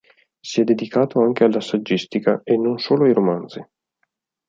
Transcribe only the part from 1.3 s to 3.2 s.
alla saggistica, e non solo ai